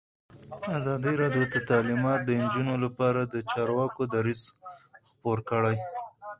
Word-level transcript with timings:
ازادي 0.77 1.13
راډیو 1.21 1.43
د 1.53 1.55
تعلیمات 1.69 2.19
د 2.25 2.29
نجونو 2.41 2.73
لپاره 2.83 3.21
لپاره 3.23 3.43
د 3.43 3.49
چارواکو 3.51 4.01
دریځ 4.13 4.41
خپور 5.09 5.39
کړی. 5.49 5.77